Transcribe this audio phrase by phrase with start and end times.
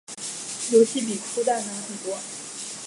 [0.71, 2.17] 游戏比初代难很多。